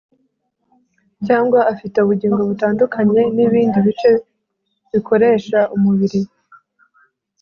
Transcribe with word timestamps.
cyangwa 1.25 1.59
afite 1.73 1.97
ubugingo 1.99 2.41
butandukanye 2.49 3.21
n’ibindi 3.35 3.77
bice 3.85 4.11
bikoresha 4.91 5.59
umubiri? 5.75 6.21